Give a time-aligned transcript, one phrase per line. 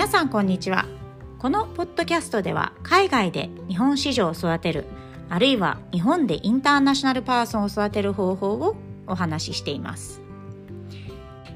[0.00, 0.86] 皆さんこんにちは。
[1.38, 4.86] このポッドキャストでは海外で日本市場を育てる
[5.28, 8.76] あるいは日本でインターナショナルパーソンを育てる方法を
[9.06, 10.22] お話ししています、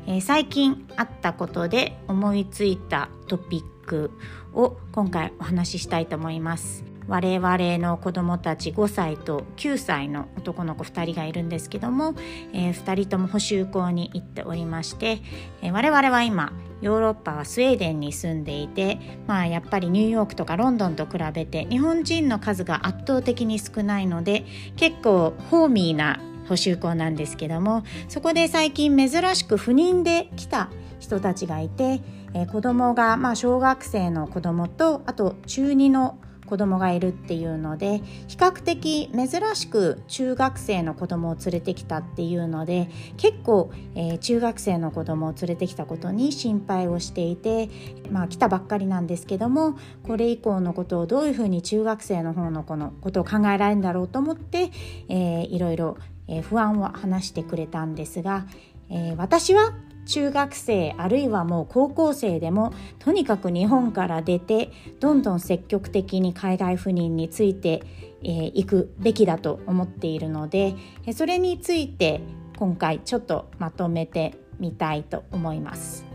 [0.06, 4.10] えー、最近あったことで思いついたトピック
[4.52, 6.93] を今回お話ししたいと思います。
[7.06, 12.14] 我々の子供たち5歳と9歳の男の子2人がいるんですけども、
[12.52, 15.20] えー、2人とも補習校に行っておりまして、
[15.62, 24.44] えー、我々は今ヨーロッパはスウェーデンに住んでいて、まあ、やっぱりニューヨークとかロンドンと比べて日本人の数が圧倒的に少ないので
[24.76, 32.02] 結構ホーミーな補習校なんですけどもそこで最近珍しく不妊で来た人たちがいて、
[32.34, 47.68] えー、子供がまあ小学生の子供とあと中2の子供がいるっていうので比較的珍しく中学生の子供を連れてきたっていうので結構、えー、中学生の子供を連れてきたことに心配をしていて
[48.10, 54.70] まあ来たばっかりなんですけどもこれ以降のことをどういうふうに中学生の方の子のことを考えられるんだろうと思って、
[55.08, 55.96] えー、いろいろ、
[56.28, 58.46] え、不安を話してくれたんですが、
[58.90, 59.74] えー、私は
[60.06, 67.82] 中学生あるいはもう高校生でもとにかく日本から出てどんどん積極的に海外赴任について
[68.22, 70.74] い、えー、くべきだと思っているので
[71.12, 72.20] それについて
[72.56, 76.06] 今回ちょっとまとめてみたいと思います。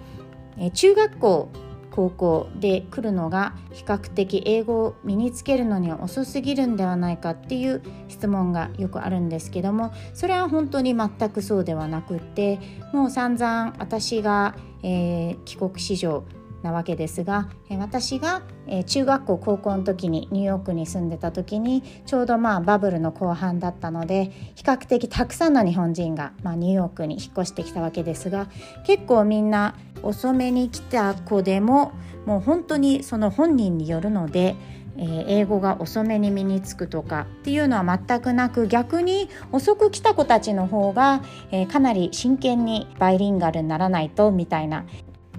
[0.58, 1.50] え、中学校
[1.92, 12.60] 高校で来るのが比較的英語を身につけるのには遅すぎるんではないかっていう質問がよくあるんですけどもそれは本当に全くそうではなくって
[12.94, 16.24] もう散々私が、えー、帰国子女
[16.64, 18.42] なわけですが私が
[18.86, 28.50] 中学校高校の時にニューヨークに住んでた時にちょうどまあバブルの後半だったので比較的たくさんの日本人が、まあ、ニューヨークに引っ越してきたわけですが
[28.86, 31.94] 結構みんな遅めに来た子でも
[32.26, 34.56] もう本当にその本人によるので
[35.02, 44.86] え、英語が遅めに身につくとかっていうのは全くなく逆に遅く来た子たちの方が、え、かなり真剣にバイリンガルにならないとみたいな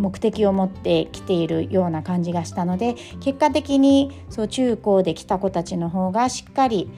[0.01, 6.91] 目的を持ってきているような感じがしたので結果的にそう中高で来た子たちの方がしっかり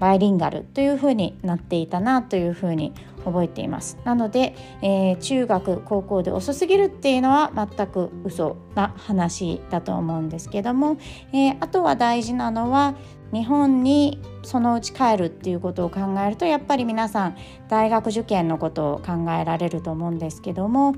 [0.00, 2.92] バイリンガルというふうになっていたなというふうに
[3.24, 3.98] 覚えています。
[4.04, 10.96] なので、えー、中学高校で遅すぎるっていうのは全く嘘な話だと思うんですけども、
[11.32, 12.94] えー、あとは大事なのは
[13.32, 17.36] 日本にそのうち帰るっていうことを考えるとやっぱり皆さん
[17.68, 20.94] 大学受験のことを考えられると思うんですけども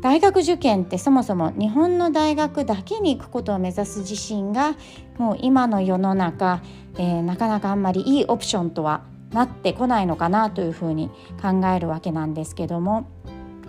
[0.00, 4.76] 大学受験ってそもそも日本の大学だけに行くことを目指す自身が
[5.18, 6.62] もう今の世の中、
[6.96, 11.10] えー、なかなかあんまりいいオプションとはなってこないのかなというふうに
[11.42, 13.15] 考えるわけなんですけども。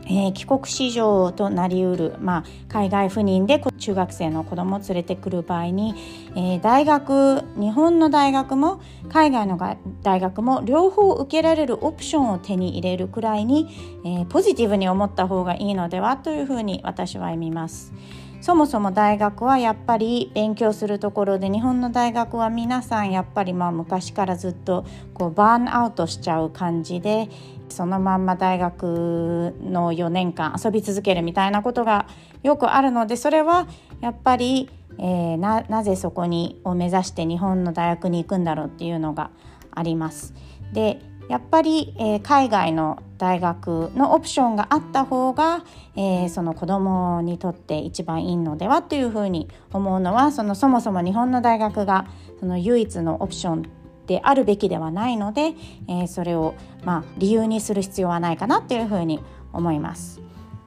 [0.10, 5.96] えー、帰国子女となりうる、まあ、海外赴任で中学生の子供を連れてくる場合に、
[6.36, 9.58] えー、大学日本の大学も海外の
[10.02, 13.68] 大学も両方受けられるオプションを手に入れるくらいに、
[14.06, 17.94] えー、ポジティブに思った方がいいのではというふうに私は見ます。
[18.40, 27.30] そもそも大学はやっぱり勉強するところで日本の大学は皆さんやっぱりまあ昔からずっとこうバーンアウトしちゃう感じで
[27.70, 32.08] そのまんま大学の4年間遊び続けるみたいなことが
[32.44, 33.68] よくあるのでそれは
[34.02, 39.32] やっぱり、えー、ななぜそこにを目指して日本の大学に行くんだろうっていうのが
[39.72, 40.34] あります。
[40.74, 45.64] でやっぱり、えー、海外の大学のオプションがあった方が、
[45.96, 52.08] えー、その子どもにとって一番いいのではというふうに思うのはそのそもそも日本の大学が
[52.40, 53.70] その唯一のオプション
[54.06, 55.54] であるべきではないので、
[55.88, 56.56] えー、それを、
[56.86, 59.20] まあ、理由にする必要はないかなというふうに
[59.52, 60.22] 思います。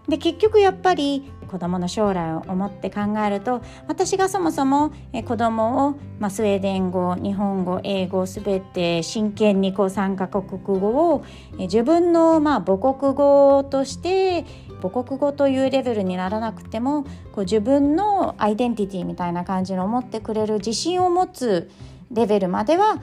[0.09, 4.93] で結局やっぱり子どもの将来を思って考えると私がそもそも
[5.27, 10.47] 子どもを、まあ、スウェーデン語日本語英語すべて真剣にこう3カ国
[10.79, 11.25] 語を
[11.59, 14.45] 自分のまあ母国語として
[14.81, 17.03] 母国語というレベルにならなくても
[17.33, 21.71] こう自分のアイデンティティみたいな感じの思ってくれる自信を持つ
[22.13, 23.03] レベルまでは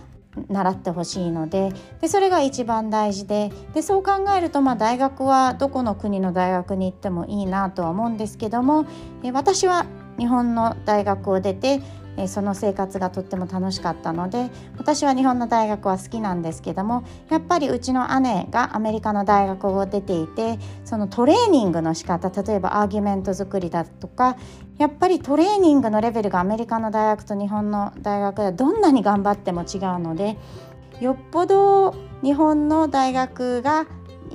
[0.50, 8.86] 習ってほしいのででそれが一番大事ででそう考えると、まあ、大学はどこの国の大学に行ってもいいなとは思うんですけども
[9.34, 9.86] 私は
[10.18, 11.82] 日本の大学を出て
[12.18, 24.38] えその生活がとっても楽しかったので私は日本の大学は好きなんですけどもやっぱりうちの姉がアメリカの大学を出ていてそのトレーニングの仕方例えばアーギュメント作りだとか
[24.78, 30.38] やっぱりトレーニングのレベルがアメリカの大学と日本の大学ではどんなに頑張っても違うので
[31.00, 33.86] よっぽど日本の大学が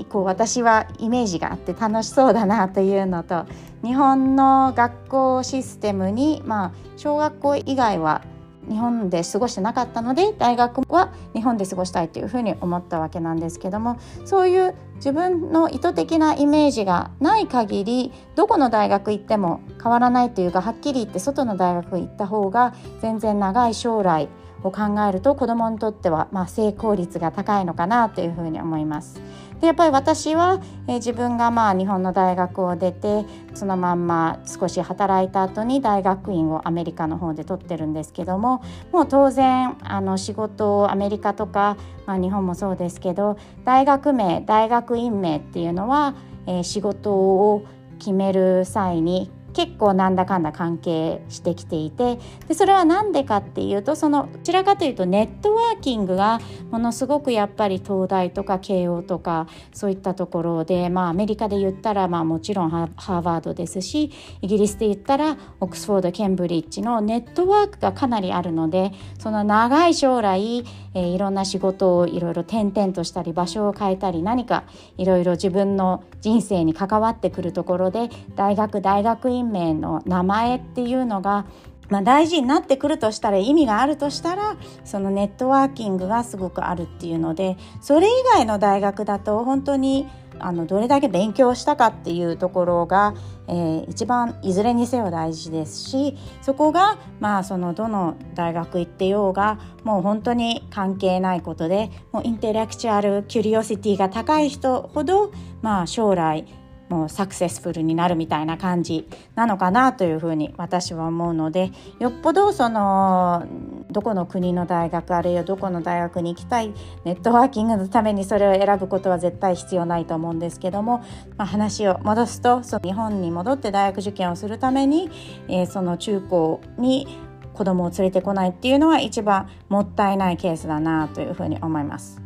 [0.08, 3.46] こう私はイメージがあって楽しそうだなというのと
[3.82, 8.22] 日本の学校システムに、まあ、小学校以外は
[8.68, 24.28] 日本で過ごしてなかったので大学は日本で過ごしたいというふうに思ったわけなんですけどもそういう自分の意図的なイメージがない限りどこの大学行っても変わらないというかはっきり言って外の大学行った方が全然長い将来
[24.62, 29.20] を考えると子どもにとってはま成功率が高いのかなというふうに思います。
[29.62, 33.25] でやっぱり私は、えー、自分がまあ日本の大学を出て
[33.55, 41.76] そのまんま少し働いた後に大学院をアメリカの方で取ってるんですけどももう当然あの仕事をアメリカとか、
[42.06, 46.17] まあ、日本もそうですけど大学名大学院名っていうのは、
[46.49, 47.64] えー、仕事を
[48.00, 52.19] 決める際に結構なんだかんだ関係してきていて
[52.49, 56.40] でそれは何でかっていうとそのどちらかというとネットワーキングが
[56.70, 64.10] ものすごくやっぱり東大とか慶応とかそういったところで、まあ、アメリカで言ったらまあもちろんハーバードですし
[64.40, 70.64] イギリスで言ったらオックスフォードケンブリッジのネットワークがかなりあるのでその長い将来、
[70.94, 74.64] えー、いろんな仕事をいろいろ転々としたり場所を変えたり何か
[74.96, 81.46] いろいろ自分の人生に関わってくるところで大学大学院名の名前っていうのが
[81.92, 90.08] まあ、大事になってくるとしたら意味があるとしたらそのネットワーキングがすごくあるっていうのでそれ以外の大学だと本当に
[90.38, 93.14] あのどれだけ勉強したかっていうところが、
[93.46, 105.30] えー、一番いずれにせよ大事ですしそこがまあそのどの大学行ってようがもう本当に関係ないことでもう intellectual curiosity が高い人ほど
[105.60, 106.46] まあ将来
[106.92, 113.46] もう successful になるみたいな感じなのかなというふうに私は思うのでよっぽどその
[113.90, 116.74] どこの国の大学あるいはどこの大学に行きたい
[117.06, 120.98] ネットワーキングのためにそれを選ぶことは絶対必要ないと思うんですけども、
[121.38, 125.08] まあ、話を戻すとその日本に戻って大学受験をするために、
[125.48, 127.06] えー、その中高に
[127.54, 132.20] 子供を連れてこないっていうのは一番もったいないケースだなというふうに思います。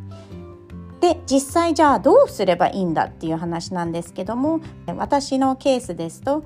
[1.00, 4.60] で実際じゃあどうすればいいんだっていう話なんですけども
[4.96, 6.44] 私のケースですと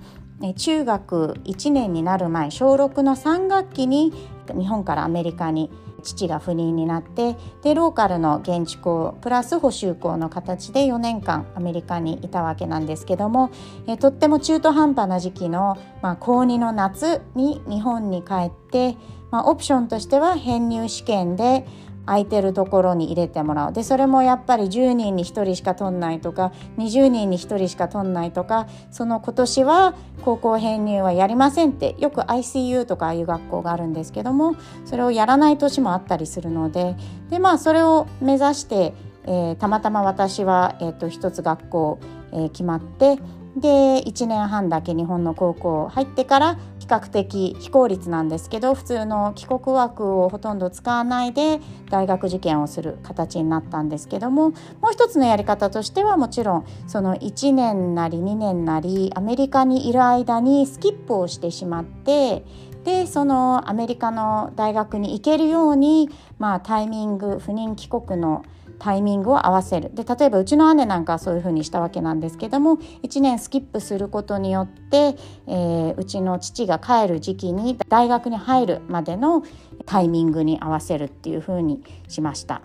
[0.57, 4.13] 中学1年になる前小6の3学期に
[4.59, 5.71] 日本からアメリカに
[6.03, 13.51] 父が赴任になってでローカルの現地校プラス補修校の形で4年間アメリカにいたわけなんですけども
[13.87, 18.97] えとっても中途半端な時期の、まあ、高2の夏に日本に帰って、
[19.31, 21.67] まあ、オプションとしては編入試験で
[22.11, 23.73] 空いてるところに入れてもらう。
[23.73, 36.97] でそれもやっぱり10人に1人しか取んないとか20人に1人しか取んないとかその今年は高校編入はやりませんってよく ICU とかああいう学校があるんですけどもそれをやらない年もあったりするので
[37.31, 38.93] でまあそれを目指して、
[39.27, 42.01] えー、たまたま私は、えーと、一つ学校、
[42.33, 43.19] えー、決まって
[43.57, 46.59] で1年半だけ日本の高校入ってから
[46.91, 62.45] 較的非効率なんですけど普通の帰国枠をほとんど使わないで大学受験をする形になったんですけどももう一つのやり方としてはもちろんその1年なり2年なりアメリカにいる間にスキップをしてしまって
[62.85, 66.09] でそのアメリカの大学に行けるように、
[66.39, 68.45] まあ、タイミング不妊帰国の
[68.81, 79.45] タイミングを合わせるで例えばうちの姉なんかはそういうふうにしたわけなんですけども1年スキップすることによって、えー、うちの父が帰る時期に大学に入るまでの
[79.87, 82.63] タイミングに合わせるっていうふうにしました。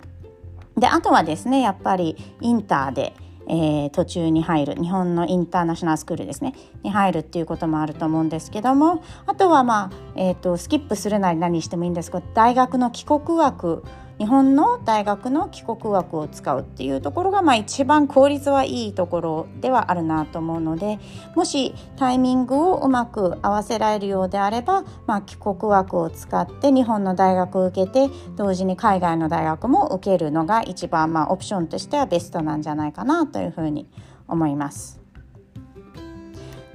[0.76, 3.14] であとはですねやっぱりインターで
[3.48, 13.84] えー、途中に入る日本のインターナショナルスクールですねに入るっていうこともあると思うんですけどもあとはまあ、えーとスキップするなり何してもいいんですけど大学の帰国枠
[14.18, 20.98] 日本の大学の帰国枠を使うっていうところが、まあ、一番効率はいいところではあるなと思うので
[21.34, 33.86] もしタイミングをうまく合わせられるようであれば、まあ、帰国枠を使って日本の大学を受けて同時に海外の大学も受けるのが一番、まあ、オプションとしてはベストなんじゃないかなというふうに
[34.28, 35.00] 思います。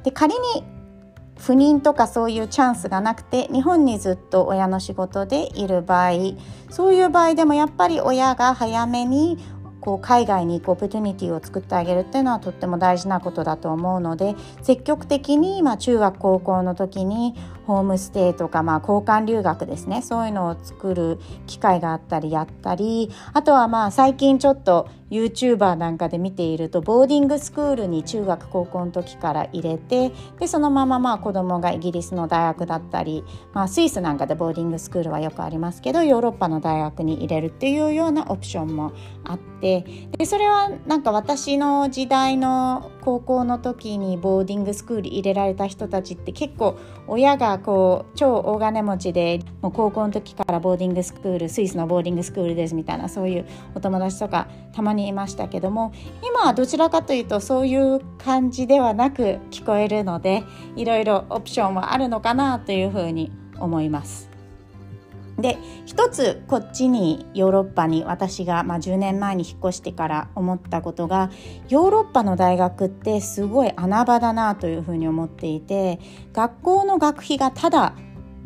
[0.03, 0.63] で仮に
[1.41, 6.12] 不妊とかそういうチャンスがなくて日本にずっと親の仕事でいる場合
[6.69, 9.38] そういう場合でもやっぱり親が早めに
[9.81, 17.33] こう海外に行くオプテュニティを作ってあげるっていうのはとっても大事なことだと思うので積極的に、ま、中学高校の時に
[17.65, 20.01] ホームステイとか、まあ、交換留学ですね。
[20.01, 38.94] そういうのを作る機会があったりやったりあとはまあ最近ちょっと YouTuber なんかで見ているとボーディングスクールに中学高校の時から入れてでそのまままあ子供がイギリスの大学だったり、まあ、スイスなんかでボーディングスクールはよくありますけどヨーロッパの大学に入れるっていうようなオプションも
[39.25, 39.86] あって
[40.18, 55.93] でそれはなんか私の時代の高校の時にボーディングスクール入れられた人たちって結構親がこう超大金持ちでもう高校の時からボーディングスクールスイスのボーディングスクールですみたいなそういうお友達とかたまにいましたけども
[56.27, 60.43] 今はどちらかというとそういう感じではなく聞こえるので
[60.75, 64.30] いろいろオプションはあるのかなというふうに思います。
[65.41, 71.31] で一つこっちにヨーロッパに私が、まあ、10年前に引っ越してから思ったことが
[71.69, 76.00] ヨーロッパの大学ってすごい穴場だなというふうに思っていて
[76.33, 77.95] 学校の学費がただ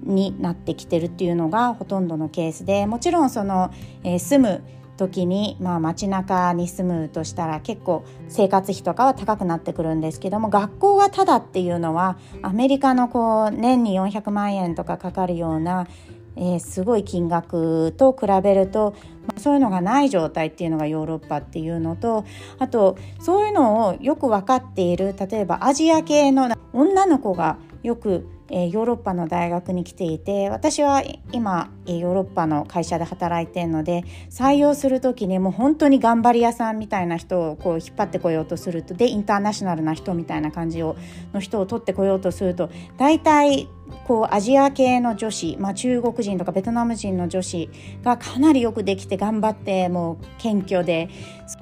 [0.01, 3.71] になってきてるっていうのがほとんどのケースでもちろんその、
[4.03, 4.63] えー、住む
[4.97, 15.87] 時に、まあ、街中に住むとしたら結構生活費とかは高くなってくるんですけども学校がただっていうのはアメリカのこう年に400万円とかかかるような
[16.37, 18.95] えー、すごい金額と比べると、
[19.37, 22.25] そういうのがない状態っていうのがヨーロッパっていうのと
[22.59, 40.95] あとそういうのをよく分かっている例えばアジア系の女の子がよくえヨーロッパの大学に来ていて私は今ヨーロッパの会社で働いてるので採用する時にもう本当に頑張り屋さんみたいな人をこう引っ張ってこようとするとでインターナショナルな人みたいな感じを
[41.33, 43.67] の人を取ってこようとすると大体
[44.05, 47.69] こうアジア系の女子、まあ、中国人とかベトナム人の女子
[48.03, 51.09] がかなりよくできて頑張ってもう謙虚で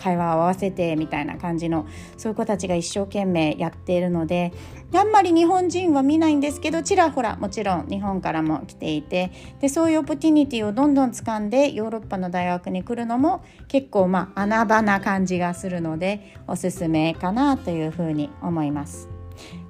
[0.02, 1.86] 会話を合わせてみたいな感じの
[2.18, 4.54] そういう子たちが一生懸命やっているので
[4.94, 19.10] あんまり日本人は見ないんですけどちらほらもちろん日本からも来ていてでそういうプティニティをどんどん掴んでヨーロッパの大学に来るのも結構まあ穴場な感じがするのでおすすめかなというふうに思います。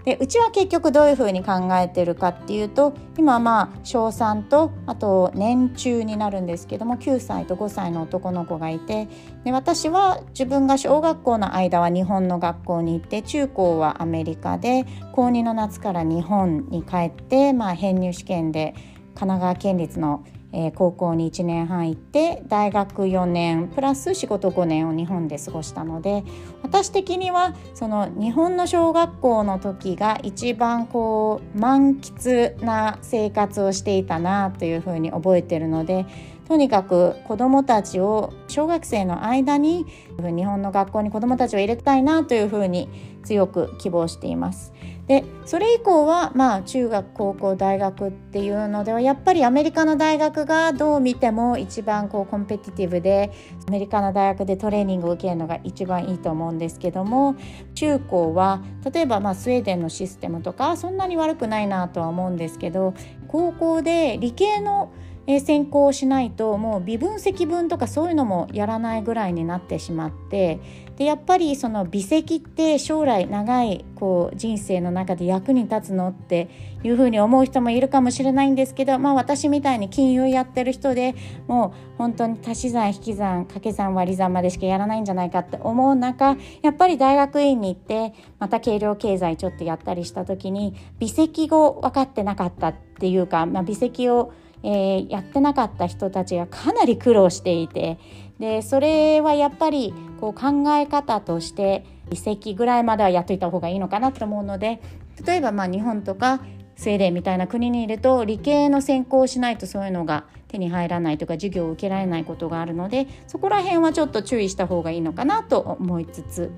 [0.04, 9.08] でうちは結局どういうふうに考えてるかっていうと今まあ小3とあと年中になるんですけども9歳と5歳の男の子がいて
[9.46, 18.76] で私は自分が小学校の間は日本の学校に行って中高はアメリカで高2の夏から日本に帰って、まあ、編入試験で
[19.16, 26.24] 神奈川県立のえー、高校に1年半行って大学4年プラス仕事5年を日本で過ごしたので
[26.62, 36.06] 私的にはその日本の小学校の時が一番こう満喫な生活をしていたなというふうに覚えてるので
[36.54, 39.88] とにかく子どもたちを小学生の間に
[40.20, 42.90] 日本の学校に子どもたちを入れたいなというふうに
[43.24, 44.72] 強く希望しています。
[45.08, 53.32] でそれ以降はまあ中学高校大学っていうのではやっぱりアメリカの大学がどう見ても一番こうコンペティティブで
[53.68, 57.36] アメリカの大学でトレーニングを受けるのが一番いいと思うんですけども
[57.74, 58.62] 中高は
[58.94, 62.94] 例えばまあスウェーデンのシステムとかそんなに悪くないなとは思うんですけど
[63.34, 64.92] 高校で理系の
[65.28, 70.60] 専攻をしないともう微分積分とかそういうのもやらないぐらいになってしまって
[70.98, 76.50] でやっぱりその微積って将来長いこう人生の中で役に立つのって
[76.84, 81.16] いうふうに思う人もいるかもしれないんですけど、まあ、私みたいに金融やってる人で
[81.48, 94.34] もう本当に足し算引き算掛け算割り算までしかやらないんじゃないかって思う中やっぱり大学院に行ってまた計量経済ちょっとやったりした時に微積を分かってなかったっていうか、まあ、微積を
[94.64, 98.00] えー、やってなかった人たちがかなり苦労していて
[98.40, 104.82] でそれはやっぱりこう考え方として移籍ぐらいまではやっといた方がいいのかなと思うので
[105.26, 106.42] 例えばまあ日本とか
[106.76, 116.52] スウェーデンみたいな国にいると理系の専攻をしないとそういうのが手に入らないとか授業を受けられないことがあるのでそこら辺はちょっと注意した方がいいのかなと思いつつ、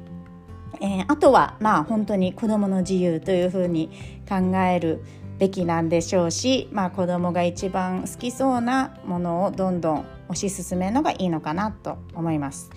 [0.82, 3.90] えー、あとはまあ本当に子どもの自由というふうに
[4.28, 5.04] 考える
[5.38, 12.72] べきなんでしょうし、まあ、子どもが一番好きそうなものをどんどん推し進めるのがいいのかなと思います。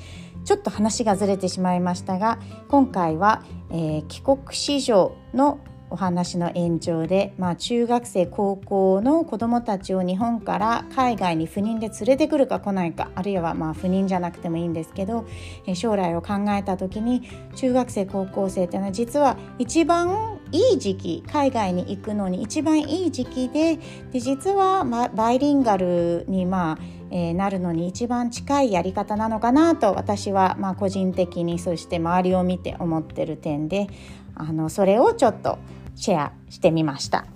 [0.45, 2.39] ちょっと話がずれてしまいましたが
[2.69, 5.59] 今回は、えー、帰国子女の
[5.91, 15.27] お話の延長で、まあ、中学生高校の子どもたちを日本から海外に赴任で連れてくるか来ないかあるいはまあ赴任じゃなくてもいいんですけど
[15.75, 23.79] 将来を考えた時に中学生高校生っていうのは実は一番いい時期海外に行くのに一番いい時期で
[24.13, 33.87] で実は、ま、バイリンガルにまあえー、なるのに一番近いやり方なのかなと私はまあ個人的にそして周りを見て思ってる点で
[34.35, 35.59] あのそれをちょっと
[35.99, 37.27] シェアしてみました。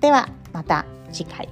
[0.00, 1.48] ではまた次回。